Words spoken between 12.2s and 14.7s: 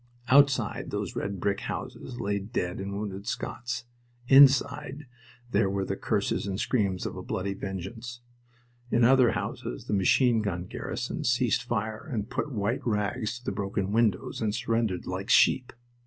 put white rags through the broken windows, and